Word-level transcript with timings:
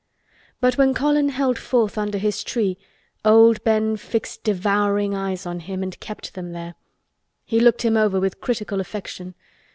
But 0.59 0.79
when 0.79 0.95
Colin 0.95 1.29
held 1.29 1.59
forth 1.59 1.95
under 1.95 2.17
his 2.17 2.43
tree 2.43 2.75
old 3.23 3.63
Ben 3.63 3.95
fixed 3.97 4.43
devouring 4.43 5.13
eyes 5.13 5.45
on 5.45 5.59
him 5.59 5.83
and 5.83 5.99
kept 5.99 6.33
them 6.33 6.53
there. 6.53 6.73
He 7.45 7.59
looked 7.59 7.83
him 7.83 7.95
over 7.95 8.19
with 8.19 8.41
critical 8.41 8.81
affection. 8.81 9.35